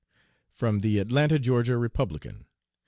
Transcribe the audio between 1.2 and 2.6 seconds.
(Ga.) Republican.)